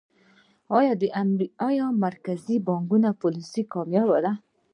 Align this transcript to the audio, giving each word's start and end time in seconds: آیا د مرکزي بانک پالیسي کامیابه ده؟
آیا 0.77 0.93
د 1.01 1.03
مرکزي 2.05 2.57
بانک 2.65 2.89
پالیسي 3.21 3.61
کامیابه 3.73 4.17
ده؟ 4.23 4.33